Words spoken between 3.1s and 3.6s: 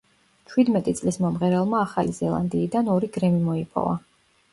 „გრემი“